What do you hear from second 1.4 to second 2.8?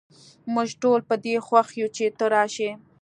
خوښ یو چې ته راشي